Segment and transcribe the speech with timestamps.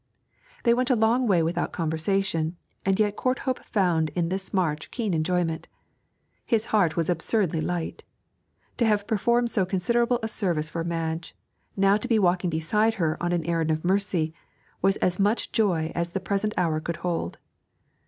[0.63, 5.13] They went a long way without conversation, and yet Courthope found in this march keen
[5.13, 5.67] enjoyment.
[6.43, 8.03] His heart was absurdly light.
[8.77, 11.35] To have performed so considerable a service for Madge,
[11.77, 14.33] now to be walking beside her on an errand of mercy,
[14.81, 17.37] was as much joy as the present hour could hold.